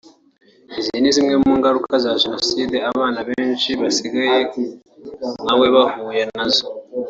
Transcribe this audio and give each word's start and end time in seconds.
izi 0.79 0.93
ni 1.01 1.11
zimwe 1.15 1.35
mu 1.43 1.51
ngaruka 1.59 1.93
za 2.03 2.11
Jenoside 2.23 2.77
abana 2.89 3.19
benshi 3.29 3.69
basigaye 3.81 4.39
nkawe 5.43 5.67
bahuye 5.75 6.23
nazo 6.33 6.65